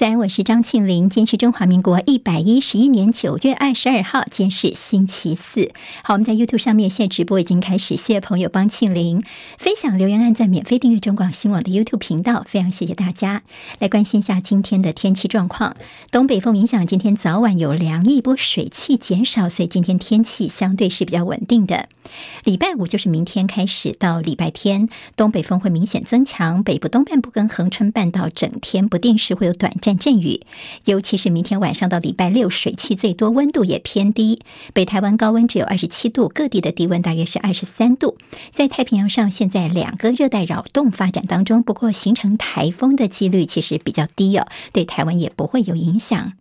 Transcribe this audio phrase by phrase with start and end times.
[0.00, 1.10] 早安，我是张庆玲。
[1.10, 5.72] 今天是中华民国一百一十一年九月二十二号，今天是星期四。
[6.02, 9.22] 好，我们在 YouTube 上面现在直播已经开始，谢谢朋友帮庆玲
[9.58, 13.42] 分享留言、按赞、免费订阅中广新网的 YouTube 频道，非常谢谢大家。
[13.78, 15.76] 来关心一下今天的天气状况，
[16.10, 21.90] 东北风影响，今天早晚有凉一，波水汽减少，所以今天天气相对是比较稳定的。
[22.44, 29.89] 礼拜五就是明天开始到礼拜天，东北风会明显增强，北部东半部跟恒春半岛整天不定时会有短暂。
[29.98, 30.40] 阵雨，
[30.84, 34.40] 尤其是明天晚上到礼拜六，水汽最多，温度也偏低。
[34.72, 38.16] 北台湾高温只有二十七度，各地的低温大约是二十三度。
[38.52, 46.32] 在太平洋上，现在两个热带扰动发展当中，不过形成台风的几率其实比较低哦，对台湾也不会有影响。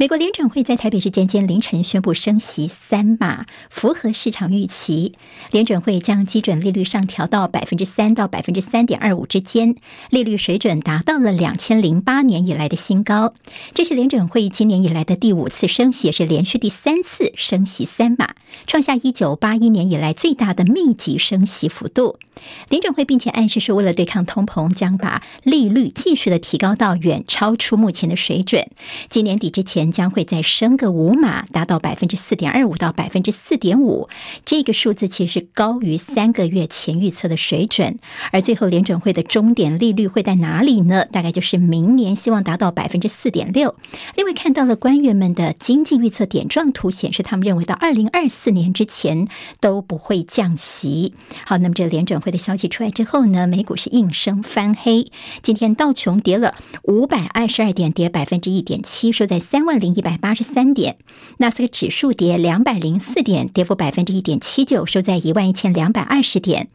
[0.00, 5.14] 美国联准会在台北时间今凌晨宣布升息三码，符合市场预期。
[5.50, 9.74] 联准会将基准利率上调到百分之三到百分之三点二五之间，
[10.10, 13.34] 利率水准达到了两千零八年以来的新高。
[13.74, 18.36] 这是联准会今年以来的第五次升息，也是连续第三次升息三码，
[18.68, 22.20] 创下一九八一年以来最大的密集升息幅度。
[22.68, 28.64] 联准会并且暗示说，为了对抗通膨，将把利率继续的提高到远超出目前的水准。
[29.10, 29.87] 今年底之前。
[29.92, 34.08] 将会再升个五码，达到百分之四点二五到百分之四点五，
[34.44, 37.98] 这个数字其实是高于三个月前预测的水准。
[38.32, 41.06] 而最后联准会的终点利率会在哪里呢？
[41.06, 43.74] 大概就是明年希望达到百分之四点六。
[44.16, 49.26] 另外看到了官员们的经济预测点状图，显示他们认为到二零二四年之前
[49.60, 51.14] 都不会降息。
[51.46, 55.10] 好，那么这联准会的消息出来之后呢，美股是应声翻黑。
[55.40, 59.77] 今天道琼跌了五百二十二点，跌百分之一点七，收在三万。
[59.78, 60.96] 零一百八十三点，
[61.38, 66.68] 纳斯克指数跌两百零四点，跌幅百分之一点七九，收在一万一千两百二十点。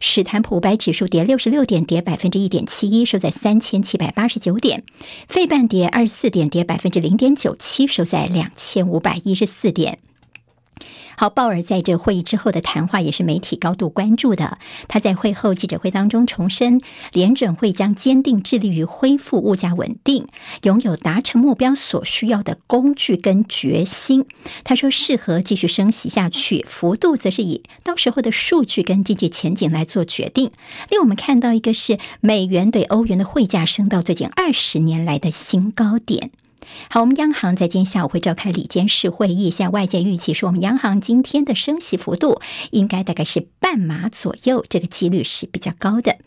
[0.00, 4.84] 史坦普五百指数跌六十六点，跌百分之一点七一，收在三千七百八十九点。
[5.28, 9.98] 费半跌二十四点，跌百分之零点九七，收在两千五百一十四点。
[11.20, 14.56] 好，鲍尔在这会议之后的谈话也是媒体高度关注的。
[14.88, 16.80] 他在会后记者会当中重申，
[17.12, 20.28] 联准会将坚定致力于恢复物价稳定，
[20.62, 24.24] 拥有达成目标所需要的工具跟决心。
[24.64, 30.52] 他说，适合继续升息下去，幅度则是以到时候的数据跟经济前景来做决定。
[30.88, 36.30] 令我们看到一个是美元对欧元的汇价升到最近二十年来的新高点。
[36.88, 46.18] 好，我们央行在今天下午会召开里监事会议，现在外界预期说，我们央行今天的升息幅度应该大概是半码左右，这个几率是比较高的。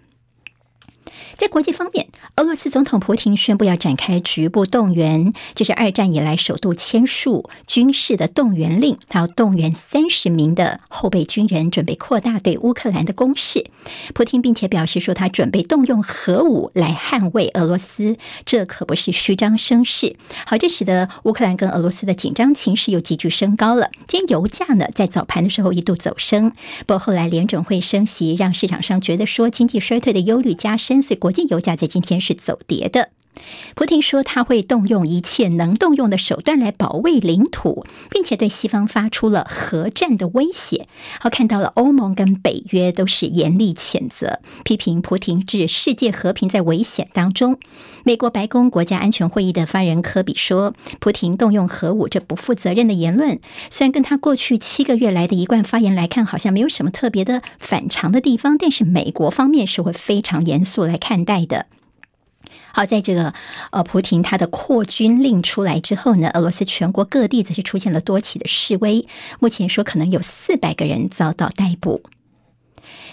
[1.38, 13.66] 在国际方面，俄罗斯总统普京宣布要展开局部动员，这是二战以来首度签署军事的动员令，他要动员三十名的后备军人，准备扩大对乌克兰的攻势。
[14.14, 20.16] 普京并且表示说，他准备动用核武来捍卫俄罗斯，这可不是虚张声势。
[20.46, 23.90] 好，这使得乌克兰跟俄罗斯的紧张情势又急剧升高了。
[24.08, 26.52] 今天油价呢，在早盘的时候一度走升，
[26.86, 33.10] 不过后来联准会升息，让市场上觉得说经济衰退的忧虑加深，所以国际油价在今天是走跌的。
[33.76, 40.88] 普京说他会动用一切能动用的手段来保卫领土，并且对西方发出了核战的威胁。
[41.20, 47.58] 好，看到了欧盟跟北约都是严厉谴责，批评普京置世界和平在危险当中。
[48.04, 53.40] 美国白宫国家安全会议的发言人科比说，普京动用核武这不负责任的言论，
[53.70, 61.68] 虽然跟他过去七个月来的一贯发言来看，好像没有什么特别的反常的地方，但是美国方面是会非常严肃来看待的。
[62.76, 63.32] 好，在这个
[63.70, 69.08] 呃，普廷他的扩军令出来之后呢，俄罗斯全国各地则是出现了多起的示威，
[69.40, 72.02] 目前说可能有四百个人遭到逮捕。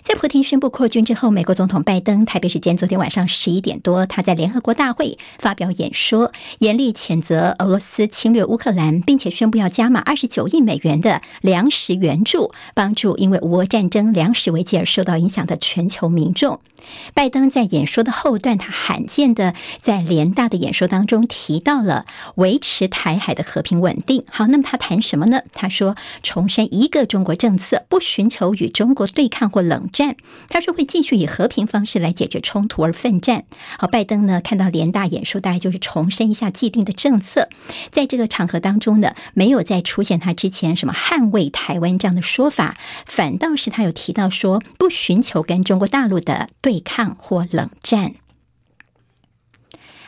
[0.02, 16.60] 在普京宣布扩军之后，美国总统拜登台北时间昨天晚上十一点多，他在联合国大会发表演说，严厉谴责俄罗斯侵略乌克兰，并且宣布要加码二十九亿美元的粮食援助，帮助因为俄乌战争粮食危机而受到影响的全球民众。
[17.12, 24.24] 拜登在演说的后段，他罕见的在联大的演说当中提到了维持台海的和平稳定。
[24.30, 25.42] 好，那么他谈什么呢？
[25.52, 30.16] 他说重申一个中国政策，不寻求与中国对抗或冷战。
[30.48, 33.44] 他说会继续以和平方式来解决冲突而奋战。
[33.78, 37.48] 好，拜登呢看到联大演说，大概就是重申一下既定的政策。
[37.90, 42.76] 在这个场合当中呢，没有再出现他之前什么捍卫台湾这样的说法，
[43.06, 48.14] 反倒是他有提到说不寻求跟中国大陆的对抗或冷战。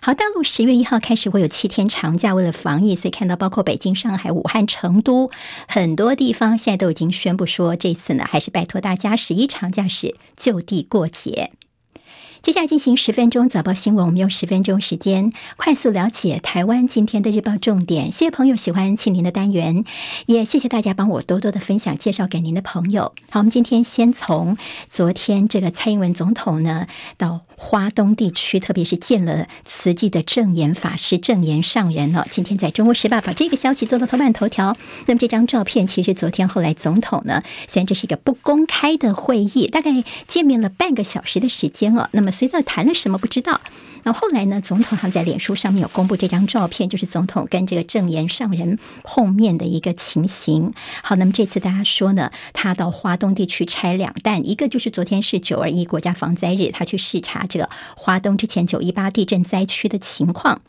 [0.04, 5.30] 好，大陆十月一号开始会有七天长假，为了防疫，所以看到包括北京、上海、武汉、成都
[5.68, 11.52] 很多地方现在都已经宣布说，这次呢还是拜托大家十一长假时就地过节。
[12.42, 18.10] 接下来进行十分钟早报新闻，我们用十分钟时间快速了解台湾今天的日报重点。
[18.10, 19.84] 谢谢朋友喜欢庆林的单元，
[20.26, 23.14] 也谢谢大家帮我多多的分享介绍给您的朋友。
[23.30, 24.56] 好，我们今天先从
[24.90, 32.26] 昨天这个蔡英文总统呢到花东地区，特别是见了慈济的证言法师、证言上人了。
[32.28, 34.76] 今天在中国时报把这个消息做到头版头条。
[35.06, 42.08] 那么这张照片其实昨天后来总统呢，虽然这是一个不公开的会议，大概见面了半个小时的时间哦。
[42.10, 43.60] 那么随着谈了什么不知道。
[44.04, 50.72] 那后来呢，总统还在脸书上面有公布这张照片，就是总统跟这个证言上人碰面的一个情形。
[51.02, 60.62] 好，那么这次大家说呢，他到华东地区拆两弹，一个就是昨天是九二一国家防灾日，他去视察这个华东之前九一八地震灾区的情况。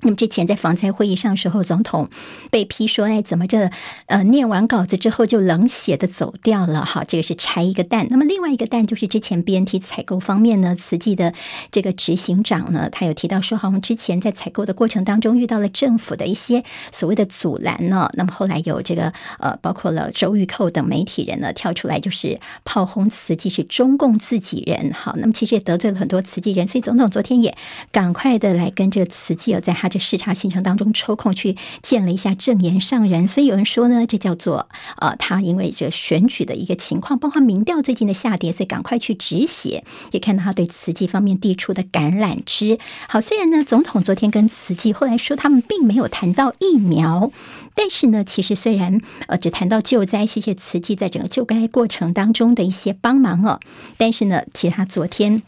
[0.00, 2.08] 那么之前在防灾会议上时候，总统
[2.52, 3.68] 被批说：“哎，怎么这
[4.06, 8.06] 呃念完稿子之后就冷血的走掉了？”哈，这个是拆一个蛋。
[8.08, 11.34] 那么另外一个蛋就是之前 BNT 采购方面呢，慈济的
[11.72, 16.62] 这个执行长呢，他有提到说，好像之前在采购的过程当中遇到了政府的一些
[16.92, 18.08] 所谓的阻拦呢。
[18.14, 24.92] 那么后来有这个呃，包括了周玉蔻等媒体人呢跳出来，就是炮轰慈济是中共自己人。
[24.92, 27.56] 好，那么其实也得罪了很多慈济人，所以总统昨天也
[27.90, 29.87] 赶快的来跟这个慈济在他。
[29.88, 34.68] 这视察行程当中抽空去见了一下证言上人，所以有人说呢，这叫做
[34.98, 39.84] 呃，他因为这选举的一个情况，包括民调最近的下跌，所以赶快去止血。
[40.12, 42.78] 也看到他对慈济方面递出的橄榄枝。
[43.08, 47.30] 好，虽然呢，总统昨天跟慈济后来说他们并没有谈到疫苗，
[47.74, 53.60] 但是呢，其实虽然呃只谈到救灾，谢谢慈济在整个救灾过程当中的一些帮忙哦，
[53.96, 55.42] 但是呢，其实他昨天。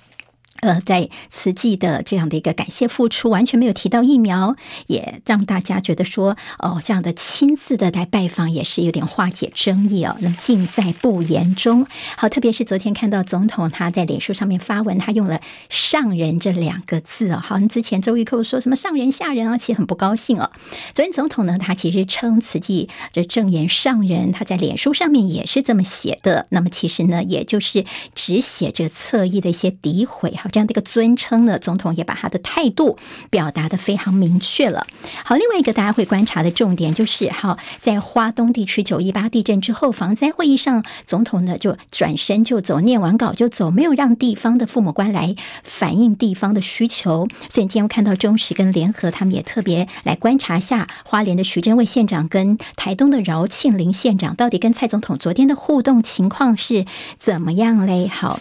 [0.60, 10.16] 呃，在慈济的这样的一个感谢付出，完全没有提到疫苗，也让大家觉得说，哦，这样的亲自的来拜访也是有点化解争议哦。
[10.20, 11.86] 那么尽在不言中。
[12.16, 15.40] 好，特别是昨天看到总统他在脸书上面发文，他用了
[15.70, 17.40] “上人”这两个字哦。
[17.42, 20.50] 好像之前周玉蔻说什么上人下人啊，其实很不高兴哦。
[20.94, 26.46] 昨天总统呢，他其实称慈济的证言上人，他在脸书上面也是这么写的。
[26.50, 27.84] 那么其实呢，也就是
[28.14, 30.49] 只写着侧翼的一些诋毁哈。
[30.50, 32.98] 这样的一个尊称呢，总统也把他的态度
[33.30, 34.86] 表达得非常明确了。
[35.24, 47.28] 好，另外一个大家会观察的重点就是，好，在花东地区九一八地震之后，防灾会议上，总统呢就转身就走，念完稿就走，没有让地方的父母官来反映地方的需求。
[47.48, 56.84] 所以今天我看到中时跟联合他们也特别来观察下花莲的徐榛蔚县长跟台东的饶庆林县长到底跟蔡总统昨天的互动情况是
[57.18, 58.08] 怎么样嘞？
[58.08, 58.40] 好。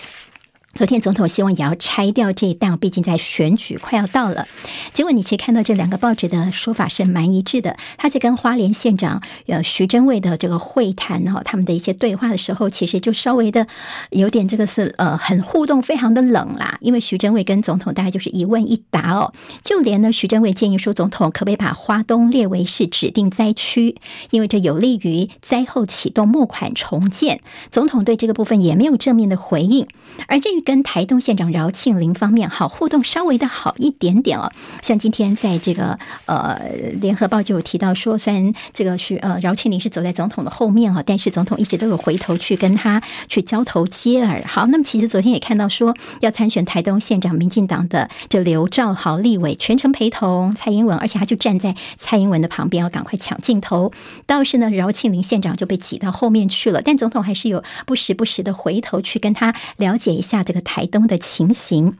[0.75, 4.47] 昨天总统希望也要拆掉这一档，毕竟在选举快要到了。
[4.93, 7.75] 结果你其实看到这两个报纸的说法是蛮一致的。
[7.97, 13.65] 他在跟花莲县长呃徐榛蔚的这个会谈哈，他们的一些对话的时候，其实就稍微的
[14.11, 16.77] 有点这个是呃很互动，非常的冷啦。
[16.81, 19.33] 因为徐榛蔚跟总统大概就是一问一答哦。
[19.63, 23.95] 就连呢徐榛蔚建议说，总统可不可以把花东列为是指定灾区，
[24.29, 27.41] 因为这有利于灾后启动募款重建。
[27.71, 29.87] 总统对这个部分也没有正面的回应，
[30.27, 30.58] 而这。
[30.61, 34.51] 跟台东县长饶庆铃方面好互动，稍微的好一点点哦。
[34.81, 36.59] 像今天在这个呃
[37.01, 44.43] 联合报就有提到说，虽然这个是呃饶庆铃是走在总统的后面啊，但是总统一直都有回头去跟他去交头接耳。
[44.45, 53.91] 好，那么其实昨天也看到说要参选台东县长，民进党的这刘兆豪立委全程陪同蔡英文，而且他就站在蔡英文的旁边，要赶快抢镜头。
[54.25, 61.95] 倒是呢，饶庆铃县长就被挤到后面去了，但总统还是有不时不时的回头去跟他了解一下这个台东的情形。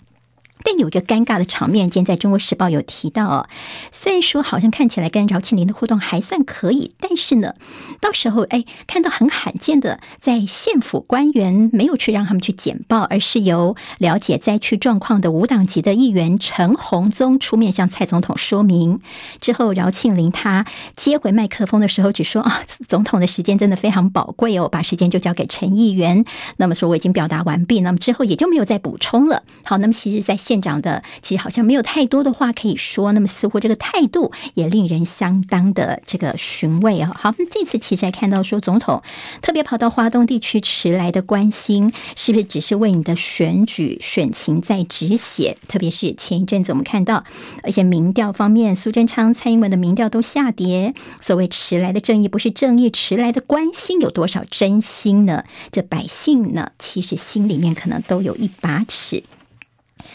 [0.64, 3.48] 但有一个尴尬的场面，今天在中国时报有提到哦。
[3.92, 7.54] 虽然说好像看起来跟饶庆林的互动还算可以，但是呢，
[8.02, 19.00] 到时候哎，看到很罕见的，在县府官员没有去让他们去简报，而是由了解灾区状况的无党籍的议员陈鸿宗出面向蔡总统说明。
[19.40, 26.26] 之后，饶庆林他接回麦克风的时候，只说啊，总统的时间真的非常宝贵哦，把时间就交给陈议员。
[26.58, 29.44] 那么说我已经表达完毕，那么之后也就没有再补充了。
[29.64, 37.12] 好，那么其实，在县长的其实好像没有太多的话可以说，那么似乎这个态度也令人相当的这个寻味啊。
[37.16, 39.04] 好，那这次其实还看到说，总统
[39.44, 45.56] 特别跑到华东地区迟来的关心，是不是只是为你的选举选情在止血？
[45.68, 47.24] 特别是前一阵子我们看到，
[47.62, 50.96] 而且民调方面，苏贞昌、蔡英文的民调都下跌。
[51.22, 55.44] 所谓迟来的正义不是正义，迟来的关心有多少真心呢？
[55.72, 59.24] 这百姓呢，其实心里面可能都有一把尺。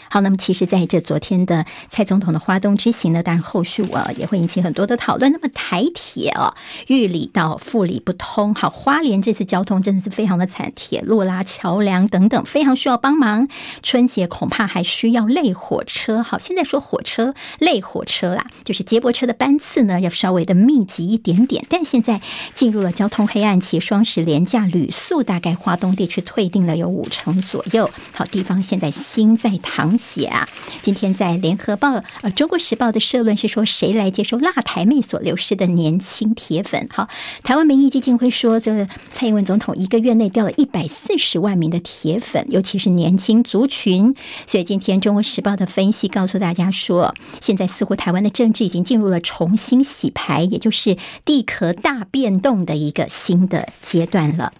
[0.09, 5.31] 好，那么其实在这昨天的蔡总统的花东之行呢，当然后续啊也会引起很多的讨论。
[5.31, 6.53] 那么台铁哦，
[6.87, 13.47] 玉里到富里不通，好，花莲这次交通真的是非常的惨，铁路啦、桥梁等等非常需要帮忙。
[13.83, 21.65] 春节恐怕还需要累火车，好，现在说火车累火车啦，就是接驳车的班次呢要稍微的密集一点点。
[21.69, 22.21] 但现在
[22.53, 30.47] 进入了交通黑暗期，双十连假旅宿大概花东地区退订了有五成左右，好，地方现在心在淌血啊。
[30.81, 36.87] 今天在联合报、呃中国时报的社论是说，谁来接收辣台妹所流失的年轻铁粉？
[36.91, 37.07] 好，
[37.43, 44.15] 台湾民意基金会说，这个蔡英文总统一个月内掉了一百四十万名的铁粉，尤其是年轻族群。
[44.47, 54.53] 所以今天中国时报的分析告诉大家说，现在似乎台湾的政治已经进入了重新洗牌，也就是地壳大变动的一个新的阶段了。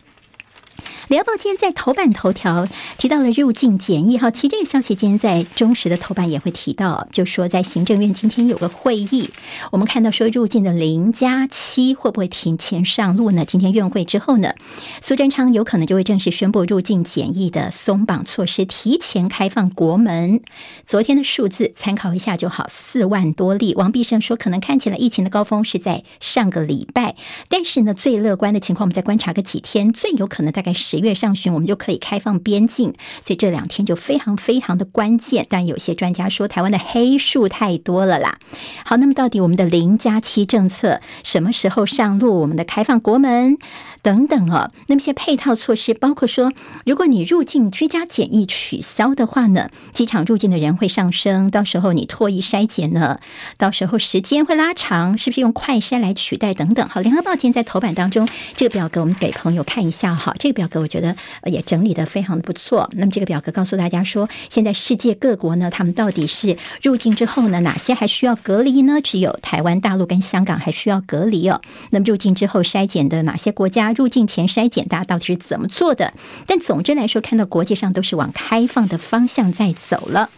[1.08, 9.30] 联合报今天在头版头条提到了入境检疫，哈，其实这个消息今天在中时的头版也会提到，就说在行政院今天有个会议，
[9.72, 13.46] 我们看到说入境的零加七会不会提前上路呢？
[13.46, 14.56] 今天院会之后呢，
[15.00, 20.42] 苏贞昌有可能就会正式宣布入境检疫的松绑措施，提前开放国门。
[20.86, 23.76] 昨天的数字参考一下就好，四万多例。
[23.76, 27.16] 王必胜说，可能看起来疫情的高峰是在上个礼拜，
[27.48, 30.95] 但是呢，最乐观的情况，我们再观察个几天，最有可能大概是。
[30.96, 35.46] 十月上旬，我们就可以开放边境，所以这两天就非常非常的关键。
[35.50, 38.40] 但有些专家说，台湾的黑数太多了啦。
[38.86, 42.40] 好，那么到底我们的零加七政策什么时候上路？
[42.40, 43.58] 我们的开放国门
[44.02, 46.54] 等等哦，那么些配套措施，包括说，
[46.86, 53.20] 如果你入境居家检疫取消的话呢，机场入境的人会上升，到时候你唾液筛检呢，
[53.58, 56.88] 到时候时间会拉长，是不是用快筛来取代等等？
[56.88, 60.85] 好，联合报今天在头版当中，这个表格我们给朋友看一下哈，这个表格。
[60.86, 61.16] 我觉得
[61.46, 62.88] 也整理得非常不错。
[62.94, 69.02] 那么这个表格告诉大家说，现在世界各国呢，他们到底是入境之后呢，哪些还需要隔离呢？
[69.02, 71.60] 只有台湾、大陆跟香港还需要隔离哦。
[71.90, 73.92] 那么入境之后筛检的哪些国家？
[73.94, 76.14] 入境前筛检，大家到底是怎么做的？
[76.46, 80.30] 但总之来说，看到国际上都是往开放的方向在走了。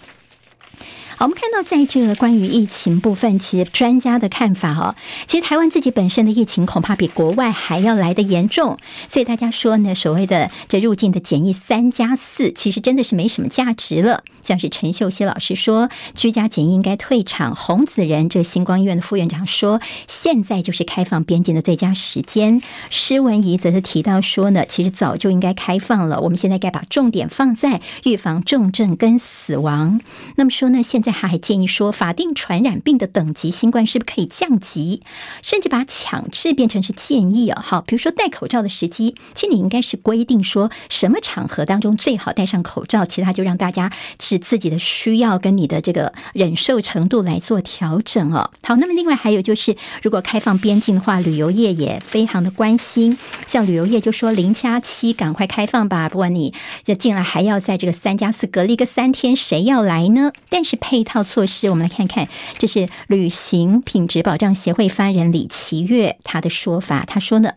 [1.20, 4.94] 好，我们看到在这个关于疫情部分，其实专家的看法哦，
[5.26, 8.78] 其实台湾自己本身的疫情恐怕比国外还要来得严重，
[9.10, 14.24] 所以大家说呢，所谓的这入境的检疫三加四，其实真的是没什么价值了。
[14.44, 17.56] 像是陈秀熙老师说，居家检疫应该退场。
[17.56, 22.62] 洪子仁这星光医院的副院长说，现在就是开放边境的最佳时间。
[22.92, 30.00] 施文仪则是提到说呢，其实早就应该开放了，我们现在该把重点放在预防重症跟死亡。
[30.36, 31.07] 那么说呢，现在。
[31.12, 35.02] 他还建议说，法定传染病的等级，新冠是不是可以降级，
[35.42, 37.64] 甚至把强制变成是建议啊？
[37.66, 48.52] 好，比如说戴口罩的时机，其实你应该是规定说什么场合当中最好戴上口罩，其他就让大家是自己的需要跟你的这个忍受程度来做调整哦。
[48.64, 60.34] 好，那么另外还有就是，如果开放边境的话，旅游业也非常的关心，像旅游业就说零加七赶快开放吧，不管你这进来还要在这个三加四隔离个三天，谁要来呢？
[60.50, 60.97] 但是配。
[60.98, 62.28] 配套措施，我们来看看，
[62.58, 67.04] 这是旅行品质保障协会发言人李奇月他的说法。
[67.06, 67.52] 他说呢，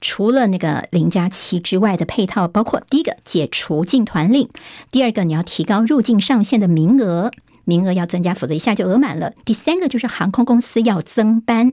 [0.00, 4.48] 除了那个零加七之外的配套，包括第一个解除进团令，
[4.90, 7.30] 第二个你要提高入境上限的名额，
[7.62, 9.34] 名额要增加，否则一下就额满了。
[9.44, 11.72] 第三个就是航空公司要增班。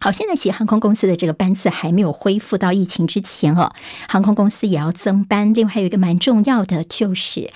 [0.00, 3.72] 好，现在其实航空公司的这个班次还没有恢复到疫情之前哦，
[4.08, 5.54] 航空公司也要增班。
[5.54, 7.52] 另外还有一个蛮重要的就是。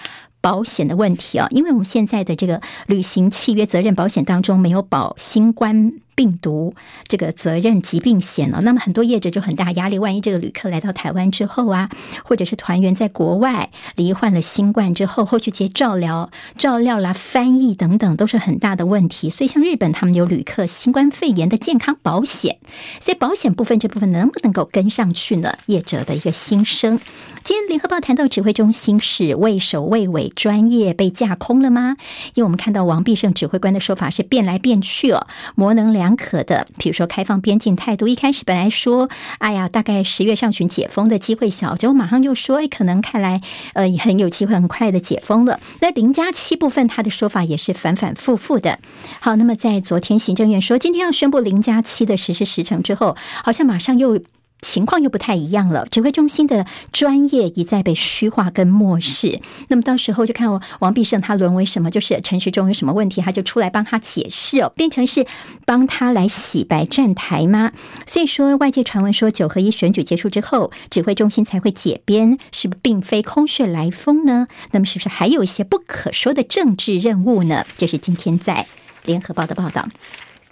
[0.46, 6.75] 保险的问题啊，因为我们现在的这个旅行契约责任保险当中没有保新冠病毒
[7.06, 10.00] 这个责任疾病险了，那么很多业者就很大压力。
[10.00, 11.90] 万一这个旅客来到台湾之后啊，
[12.25, 19.28] 或者是团员在国外罹患了新冠之后，后续接照料、照料啦、翻译等等，都是很大的问题。
[19.28, 22.58] 所以像日本，他们有旅客新冠肺炎的健康保险，
[22.99, 25.52] 所以保险部分这部分能不能够跟上去呢？
[25.66, 26.99] 业者的一个心声。
[27.44, 31.96] 今天联合报谈到指挥中心是畏首畏尾，专业被架空了吗？
[32.35, 36.05] 因为我们看到王必胜指挥官的说法是变来变去哦，模棱两。
[36.06, 43.40] 两可的，比如说开放边境态度，一开始本来说，哎呀，大概十月上旬解封的机会小，结果马上又说，哎，可能看来，
[43.75, 45.58] 呃，很有机会很快的解封了。
[45.82, 48.78] 那零加七部分，他的说法也是反反复复的。
[49.18, 54.20] 好，那么在昨天行政院说，今天要宣布零加七的实施时程之后，好像马上又。
[54.66, 55.87] 情况又不太一样了。
[55.87, 65.25] 指挥中心的专业一再被虚化跟漠视，那么到时候就看王必胜他沦为什么，就是陈时中有什么问题，他就出来帮他解释哦，变成是
[65.64, 67.70] 帮他来洗白站台吗？
[68.06, 74.49] 所以说外界传闻说九合一选举结束之后，指挥中心才会解编，是不并非空穴来风呢？
[74.73, 77.64] 那么是不是还有一些不可说的政治任务呢？
[77.76, 78.66] 这是今天在
[79.04, 79.87] 联合报的报道。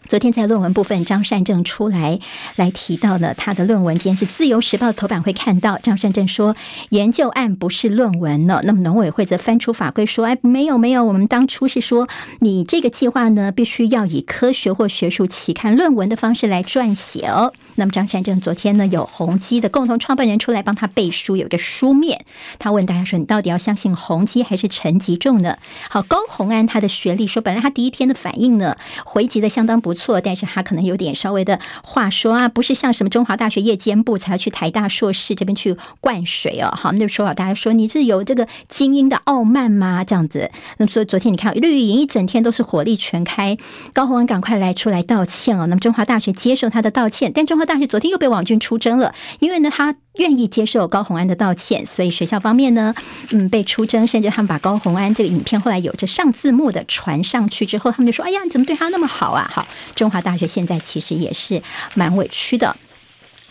[0.09, 2.21] 昨天在论文部分，张善政出来
[2.57, 3.99] 来提到了他的论文。
[3.99, 6.55] 今天是《自由时报》头版会看到张善政说，
[6.91, 8.61] 研究案不是论文呢。
[8.65, 12.09] 那么农委会则翻出法规说，哎，没有没有，我们当初是说
[12.41, 17.55] 你这个计划呢，必须要以科学或学术期刊论文的方式来撰写哦。
[17.77, 22.27] 那么张善政昨天呢，有宏基的共同创办人出来帮他背书，有一个书面，
[22.59, 25.57] 他问大家说，你到底要相信宏基还是陈吉仲呢？
[25.89, 28.77] 好，高虹安他的学历说，本来他第一天的反应呢，
[29.07, 29.95] 回击的相当不。
[29.95, 36.69] 错，但是他可能有点稍微的话说啊，不是像什么中华大学夜间部才要去台大硕士这边去灌水哦。
[36.77, 40.03] 好，那时候大家说你是有这个精英的傲慢吗？
[40.03, 43.57] 这样子，那么所以昨天你看绿营一整天都是火力全开，
[43.93, 45.67] 高虹安赶快来出来道歉哦。
[45.67, 49.95] 那么中华大学接受他的道歉，但中华大学昨天又被网军出征了，因为呢他。
[50.17, 52.95] 愿意接受高红安的道歉，所以学校方面呢，
[53.33, 59.67] 嗯，被出征，甚至他们把高红安这个影片后来有着上字幕的传上去之后，他们就说：“哎呀，你怎么对他那么好啊？”好，
[59.97, 61.61] 中华大学现在其实也是
[61.95, 62.77] 蛮委屈的。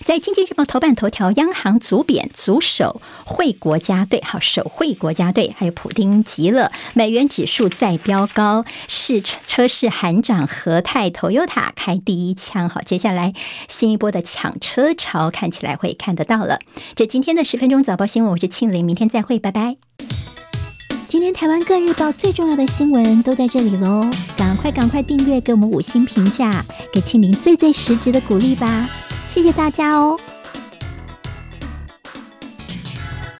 [0.06, 13.34] 在《经济日报》头版头条，央行组贬组守会国家队，好，守汇国家队，还有普丁急了，美元指数再飙高，是车市喊涨，和泰、Toyota 开第一枪，好，接下来
[13.70, 16.60] 新一波的抢车潮看起来会看得到了。
[16.96, 19.78] 这今天的十分钟早报新闻，我是庆玲，明天再会，拜拜。
[21.08, 28.90] 今天台湾各日报最重要的新闻都在这里喽，赶快赶快订阅，给我们五星评价，给庆玲最最实质的鼓励吧。
[29.34, 30.16] 谢谢大家哦。